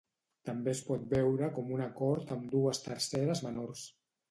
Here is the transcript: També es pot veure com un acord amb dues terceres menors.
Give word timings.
També 0.49 0.71
es 0.71 0.79
pot 0.87 1.03
veure 1.11 1.51
com 1.59 1.69
un 1.77 1.85
acord 1.89 2.33
amb 2.39 2.49
dues 2.57 2.83
terceres 2.89 3.47
menors. 3.51 3.89